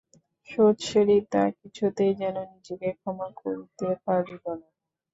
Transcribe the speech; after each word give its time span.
সুচরিতা 0.49 1.41
কিছুতেই 1.59 2.13
যেন 2.21 2.35
নিজেকে 2.51 2.89
ক্ষমা 2.99 3.27
করিতে 3.39 3.87
পারিল 4.05 4.43
না। 4.53 4.67